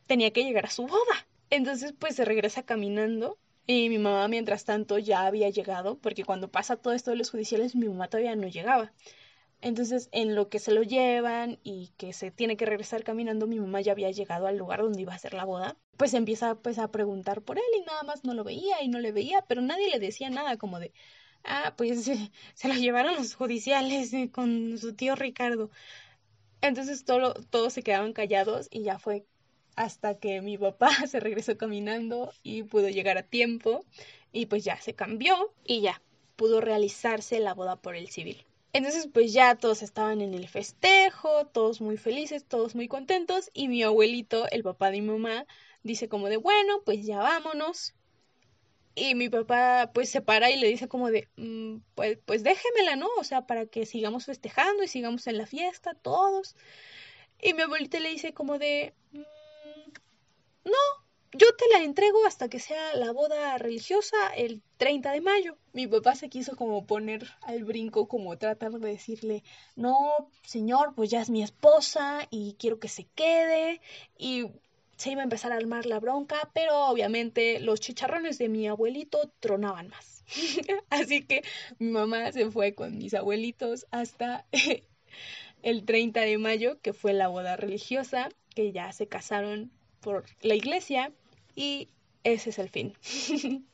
tenía 0.07 0.33
que 0.33 0.45
llegar 0.45 0.67
a 0.67 0.71
su 0.71 0.87
boda. 0.87 1.27
Entonces 1.51 1.95
pues 1.99 2.17
se 2.17 2.25
regresa 2.25 2.63
caminando 2.63 3.39
y 3.67 3.89
mi 3.89 3.99
mamá 3.99 4.27
mientras 4.29 4.65
tanto 4.65 4.99
ya 4.99 5.27
había 5.27 5.51
llegado, 5.51 5.99
porque 5.99 6.25
cuando 6.25 6.51
pasa 6.51 6.77
todo 6.77 6.95
esto 6.95 7.11
de 7.11 7.17
los 7.17 7.31
judiciales 7.31 7.75
mi 7.77 7.89
mamá 7.89 8.09
todavía 8.09 8.37
no 8.37 8.49
llegaba. 8.49 8.93
Entonces, 9.63 10.09
en 10.13 10.35
lo 10.35 10.49
que 10.49 10.59
se 10.59 10.73
lo 10.73 10.83
llevan 10.83 11.59
y 11.63 11.93
que 11.97 12.13
se 12.13 12.33
tiene 12.33 12.57
que 12.57 12.67
regresar 12.67 13.05
caminando, 13.05 13.47
mi 13.47 13.61
mamá 13.61 13.81
ya 13.81 13.93
había 13.93 14.11
llegado 14.11 14.49
al 14.49 14.59
lugar 14.59 14.83
donde 14.83 15.01
iba 15.03 15.15
a 15.15 15.19
ser 15.19 15.35
la 15.35 15.45
boda. 15.45 15.77
Pues 15.97 16.15
empieza 16.15 16.57
pues 16.57 16.79
a 16.81 16.91
preguntar 16.91 17.43
por 17.43 17.59
él 17.59 17.65
y 17.79 17.85
nada 17.85 18.03
más 18.03 18.25
no 18.25 18.35
lo 18.35 18.43
veía 18.43 18.83
y 18.83 18.89
no 18.89 18.99
le 18.99 19.13
veía, 19.13 19.43
pero 19.47 19.63
nadie 19.63 19.89
le 19.89 20.01
decía 20.01 20.31
nada 20.31 20.57
como 20.57 20.81
de, 20.81 20.93
ah, 21.45 21.75
pues 21.77 22.05
se 22.55 22.69
lo 22.69 22.75
llevaron 22.75 23.15
los 23.15 23.35
judiciales 23.37 24.13
eh, 24.15 24.31
con 24.33 24.79
su 24.79 24.95
tío 24.95 25.15
Ricardo. 25.15 25.71
Entonces 26.61 27.05
todo, 27.05 27.35
todos 27.35 27.73
se 27.73 27.83
quedaban 27.85 28.13
callados 28.13 28.69
y 28.71 28.83
ya 28.83 28.99
fue 28.99 29.27
hasta 29.77 30.19
que 30.19 30.41
mi 30.41 30.59
papá 30.59 30.89
se 31.07 31.21
regresó 31.21 31.57
caminando 31.57 32.33
y 32.43 32.63
pudo 32.63 32.89
llegar 32.89 33.19
a 33.19 33.23
tiempo 33.23 33.85
y 34.33 34.47
pues 34.47 34.65
ya 34.65 34.81
se 34.81 34.95
cambió 34.95 35.53
y 35.65 35.81
ya 35.81 36.03
pudo 36.37 36.61
realizarse 36.61 37.39
la 37.41 37.55
boda 37.55 37.77
por 37.77 37.95
el 37.97 38.09
civil. 38.09 38.45
Entonces 38.73 39.09
pues 39.13 39.33
ya 39.33 39.55
todos 39.57 39.83
estaban 39.83 40.21
en 40.23 40.35
el 40.35 40.49
festejo, 40.49 41.47
todos 41.47 41.81
muy 41.81 41.99
felices, 41.99 42.45
todos 42.45 42.75
muy 42.75 42.89
contentos 42.89 43.51
y 43.53 43.69
mi 43.69 43.83
abuelito, 43.83 44.49
el 44.51 44.63
papá 44.63 44.91
de 44.91 45.01
mi 45.01 45.09
mamá, 45.09 45.47
dice 45.83 46.09
como 46.09 46.29
de 46.29 46.39
bueno, 46.39 46.81
pues 46.85 47.05
ya 47.05 47.19
vámonos. 47.19 47.95
Y 48.95 49.15
mi 49.15 49.29
papá 49.31 49.91
pues 49.95 50.11
se 50.11 50.21
para 50.21 50.51
y 50.51 50.59
le 50.59 50.69
dice 50.69 50.89
como 50.89 51.11
de 51.11 51.29
mm, 51.37 51.79
pues, 51.95 52.19
pues 52.25 52.43
déjemela, 52.43 52.97
¿no? 52.97 53.09
O 53.19 53.25
sea, 53.25 53.47
para 53.47 53.67
que 53.67 53.87
sigamos 53.87 54.27
festejando 54.27 54.83
y 54.83 54.89
sigamos 54.89 55.27
en 55.27 55.39
la 55.39 55.47
fiesta 55.47 55.95
todos. 55.95 56.57
Y 57.41 57.55
mi 57.55 57.63
abuelita 57.63 57.99
le 58.01 58.11
dice 58.11 58.33
como 58.35 58.59
de 58.59 58.95
mm, 59.13 59.23
no, 60.65 61.03
yo 61.33 61.47
te 61.57 61.65
la 61.73 61.83
entrego 61.85 62.27
hasta 62.27 62.49
que 62.49 62.59
sea 62.59 62.95
la 62.95 63.11
boda 63.13 63.57
religiosa 63.59 64.17
el 64.37 64.63
30 64.77 65.13
de 65.13 65.21
mayo. 65.21 65.57
Mi 65.73 65.87
papá 65.87 66.15
se 66.15 66.29
quiso 66.29 66.57
como 66.57 66.87
poner 66.87 67.27
al 67.43 67.65
brinco, 67.65 68.07
como 68.07 68.37
tratar 68.37 68.73
de 68.73 68.89
decirle, 68.91 69.43
no, 69.75 70.31
señor, 70.45 70.95
pues 70.95 71.11
ya 71.11 71.23
es 71.23 71.31
mi 71.31 71.43
esposa 71.43 72.27
y 72.31 72.57
quiero 72.59 72.79
que 72.79 72.89
se 72.89 73.05
quede. 73.15 73.81
Y 74.19 74.47
se 74.97 75.11
iba 75.11 75.23
a 75.23 75.25
empezar 75.25 75.53
a 75.53 75.57
armar 75.57 75.87
la 75.87 75.99
bronca, 75.99 76.51
pero 76.55 76.87
obviamente 76.87 77.61
los 77.61 77.81
chicharrones 77.81 78.39
de 78.39 78.49
mi 78.49 78.69
abuelito 78.69 79.33
tronaban 79.41 79.89
más. 79.89 80.25
Así 80.91 81.25
que 81.25 81.43
mi 81.79 81.91
mamá 81.91 82.31
se 82.33 82.51
fue 82.51 82.75
con 82.75 82.99
mis 82.99 83.15
abuelitos 83.15 83.87
hasta 83.91 84.47
el 85.63 85.85
30 85.85 86.21
de 86.21 86.39
mayo, 86.39 86.81
que 86.83 86.93
fue 86.93 87.15
la 87.15 87.29
boda 87.29 87.57
religiosa, 87.57 88.29
que 88.55 88.73
ya 88.73 88.93
se 88.93 89.07
casaron 89.07 89.71
por 90.01 90.25
la 90.41 90.55
iglesia 90.55 91.13
y 91.55 91.89
ese 92.25 92.51
es 92.51 92.59
el 92.59 92.69
fin. 92.69 92.95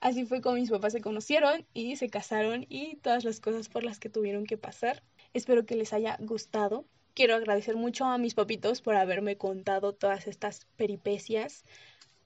Así 0.00 0.24
fue 0.24 0.40
como 0.40 0.56
mis 0.56 0.70
papás 0.70 0.92
se 0.92 1.00
conocieron 1.00 1.66
y 1.74 1.96
se 1.96 2.08
casaron 2.08 2.66
y 2.68 2.96
todas 2.96 3.24
las 3.24 3.40
cosas 3.40 3.68
por 3.68 3.84
las 3.84 3.98
que 3.98 4.08
tuvieron 4.08 4.46
que 4.46 4.56
pasar. 4.56 5.02
Espero 5.34 5.66
que 5.66 5.76
les 5.76 5.92
haya 5.92 6.16
gustado. 6.20 6.84
Quiero 7.14 7.34
agradecer 7.34 7.76
mucho 7.76 8.06
a 8.06 8.16
mis 8.18 8.34
papitos 8.34 8.80
por 8.80 8.96
haberme 8.96 9.36
contado 9.36 9.92
todas 9.92 10.26
estas 10.26 10.66
peripecias. 10.76 11.64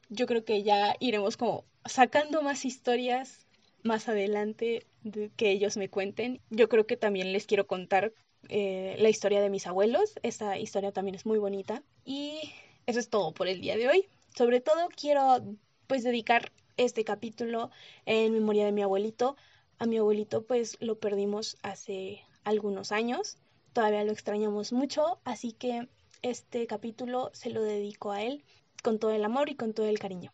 Yo 0.09 0.27
creo 0.27 0.45
que 0.45 0.63
ya 0.63 0.95
iremos 1.01 1.37
como 1.37 1.65
sacando 1.85 2.43
más 2.43 2.65
historias 2.65 3.45
más 3.83 4.09
adelante 4.09 4.87
que 5.37 5.51
ellos 5.51 5.77
me 5.77 5.89
cuenten. 5.89 6.41
Yo 6.51 6.69
creo 6.69 6.87
que 6.87 6.97
también 6.97 7.33
les 7.33 7.47
quiero 7.47 7.67
contar 7.67 8.13
eh, 8.49 8.97
la 8.99 9.09
historia 9.09 9.41
de 9.41 9.51
mis 9.51 9.67
abuelos. 9.67 10.15
Esta 10.23 10.59
historia 10.59 10.93
también 10.93 11.15
es 11.15 11.27
muy 11.27 11.39
bonita. 11.39 11.83
Y 12.05 12.53
eso 12.87 12.99
es 12.99 13.09
todo 13.09 13.33
por 13.33 13.49
el 13.49 13.61
día 13.61 13.77
de 13.77 13.89
hoy. 13.89 14.09
Sobre 14.37 14.61
todo 14.61 14.89
quiero 14.89 15.43
pues 15.87 16.03
dedicar 16.03 16.53
este 16.77 17.05
capítulo 17.05 17.71
en 18.07 18.33
memoria 18.33 18.65
de 18.65 18.73
mi 18.73 18.83
abuelito. 18.83 19.37
A 19.79 19.87
mi 19.87 19.99
abuelito 19.99 20.45
pues 20.45 20.77
lo 20.81 20.99
perdimos 20.99 21.57
hace 21.63 22.23
algunos 22.45 22.93
años. 22.93 23.39
Todavía 23.73 24.05
lo 24.05 24.13
extrañamos 24.13 24.73
mucho, 24.73 25.19
así 25.25 25.53
que 25.53 25.89
este 26.23 26.67
capítulo 26.67 27.31
se 27.33 27.51
lo 27.51 27.63
dedico 27.63 28.13
a 28.13 28.23
él 28.23 28.45
con 28.83 28.99
todo 28.99 29.11
el 29.11 29.25
amor 29.25 29.49
y 29.51 29.57
con 29.57 29.75
todo 29.75 29.87
el 29.87 29.99
cariño. 29.99 30.33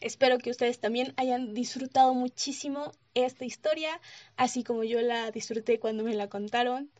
Espero 0.00 0.38
que 0.38 0.50
ustedes 0.50 0.78
también 0.78 1.12
hayan 1.16 1.54
disfrutado 1.54 2.14
muchísimo 2.14 2.92
esta 3.14 3.44
historia, 3.44 4.00
así 4.36 4.62
como 4.62 4.84
yo 4.84 5.00
la 5.00 5.30
disfruté 5.32 5.80
cuando 5.80 6.04
me 6.04 6.14
la 6.14 6.28
contaron. 6.28 6.90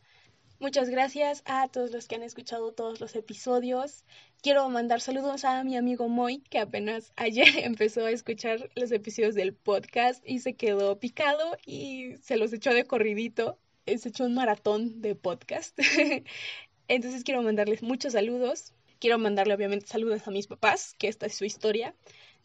Muchas 0.61 0.89
gracias 0.89 1.41
a 1.45 1.69
todos 1.69 1.91
los 1.91 2.09
que 2.09 2.15
han 2.15 2.23
escuchado 2.23 2.73
todos 2.73 2.99
los 2.99 3.15
episodios. 3.15 4.03
Quiero 4.41 4.67
mandar 4.67 4.99
saludos 4.99 5.45
a 5.45 5.63
mi 5.63 5.77
amigo 5.77 6.09
Moy, 6.09 6.39
que 6.49 6.59
apenas 6.59 7.13
ayer 7.15 7.47
empezó 7.59 8.03
a 8.03 8.11
escuchar 8.11 8.69
los 8.75 8.91
episodios 8.91 9.35
del 9.35 9.53
podcast 9.53 10.21
y 10.27 10.39
se 10.39 10.55
quedó 10.55 10.99
picado 10.99 11.57
y 11.65 12.17
se 12.21 12.35
los 12.35 12.51
echó 12.51 12.73
de 12.73 12.83
corridito. 12.83 13.57
Se 13.85 14.09
echó 14.09 14.25
un 14.25 14.33
maratón 14.33 15.01
de 15.01 15.15
podcast. 15.15 15.79
Entonces 16.89 17.23
quiero 17.23 17.41
mandarles 17.41 17.81
muchos 17.81 18.11
saludos. 18.11 18.73
Quiero 18.99 19.17
mandarle 19.17 19.53
obviamente 19.53 19.87
saludos 19.87 20.27
a 20.27 20.31
mis 20.31 20.47
papás, 20.47 20.93
que 20.97 21.07
esta 21.07 21.25
es 21.25 21.35
su 21.35 21.45
historia. 21.45 21.95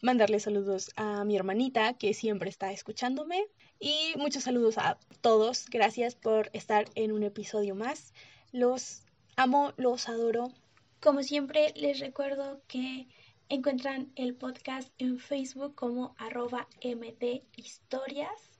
Mandarle 0.01 0.39
saludos 0.39 0.89
a 0.95 1.25
mi 1.25 1.35
hermanita, 1.35 1.95
que 1.97 2.13
siempre 2.13 2.49
está 2.49 2.71
escuchándome. 2.71 3.45
Y 3.77 4.13
muchos 4.15 4.43
saludos 4.43 4.77
a 4.77 4.97
todos. 5.19 5.65
Gracias 5.69 6.15
por 6.15 6.49
estar 6.53 6.85
en 6.95 7.11
un 7.11 7.23
episodio 7.23 7.75
más. 7.75 8.13
Los 8.53 9.03
amo, 9.35 9.73
los 9.75 10.07
adoro. 10.07 10.49
Como 11.01 11.23
siempre, 11.23 11.73
les 11.75 11.99
recuerdo 11.99 12.61
que 12.69 13.07
encuentran 13.49 14.13
el 14.15 14.33
podcast 14.33 14.89
en 14.97 15.19
Facebook 15.19 15.75
como 15.75 16.15
arroba 16.17 16.69
mthistorias. 16.81 18.57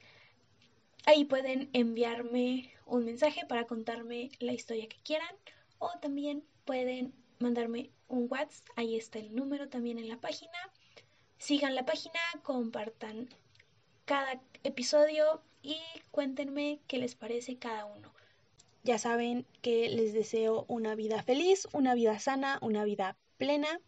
Ahí 1.05 1.23
pueden 1.23 1.69
enviarme 1.71 2.73
un 2.85 3.05
mensaje 3.05 3.45
para 3.47 3.67
contarme 3.67 4.31
la 4.39 4.51
historia 4.51 4.89
que 4.89 4.97
quieran 5.01 5.33
o 5.79 5.91
también 6.01 6.43
pueden 6.65 7.13
mandarme 7.39 7.91
un 8.07 8.27
WhatsApp. 8.29 8.67
Ahí 8.75 8.95
está 8.95 9.19
el 9.19 9.35
número 9.35 9.69
también 9.69 9.99
en 9.99 10.09
la 10.09 10.17
página. 10.17 10.57
Sigan 11.37 11.75
la 11.75 11.85
página, 11.85 12.19
compartan 12.43 13.29
cada 14.05 14.41
episodio 14.63 15.41
y 15.61 15.77
cuéntenme 16.11 16.79
qué 16.87 16.97
les 16.97 17.15
parece 17.15 17.57
cada 17.57 17.85
uno. 17.85 18.13
Ya 18.83 18.99
saben 18.99 19.45
que 19.61 19.89
les 19.89 20.13
deseo 20.13 20.65
una 20.67 20.95
vida 20.95 21.23
feliz, 21.23 21.67
una 21.73 21.95
vida 21.95 22.19
sana, 22.19 22.59
una 22.61 22.83
vida 22.83 23.17
plena 23.37 23.79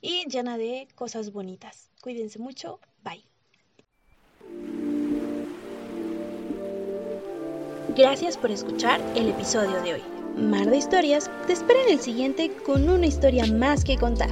y 0.00 0.26
llena 0.28 0.56
de 0.56 0.88
cosas 0.94 1.32
bonitas. 1.32 1.90
Cuídense 2.00 2.38
mucho. 2.38 2.80
Bye. 3.02 3.24
Gracias 7.94 8.36
por 8.36 8.50
escuchar 8.50 9.00
el 9.16 9.28
episodio 9.28 9.82
de 9.82 9.94
hoy. 9.94 10.17
Mar 10.38 10.70
de 10.70 10.76
Historias 10.76 11.28
te 11.46 11.52
espera 11.52 11.80
en 11.88 11.94
el 11.94 12.00
siguiente 12.00 12.50
con 12.64 12.88
una 12.88 13.06
historia 13.06 13.44
más 13.46 13.84
que 13.84 13.96
contar. 13.96 14.30